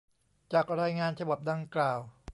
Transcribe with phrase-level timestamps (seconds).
[0.53, 1.99] จากรายงานฉบับดังกล่าว